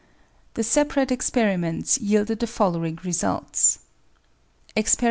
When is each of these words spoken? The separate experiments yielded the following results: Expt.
The 0.55 0.63
separate 0.63 1.11
experiments 1.11 1.99
yielded 1.99 2.39
the 2.39 2.47
following 2.47 2.97
results: 3.03 3.77
Expt. 4.75 4.97